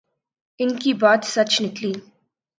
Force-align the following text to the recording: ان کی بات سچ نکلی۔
ان 0.59 0.69
کی 0.81 0.91
بات 1.01 1.21
سچ 1.33 1.51
نکلی۔ 1.61 1.93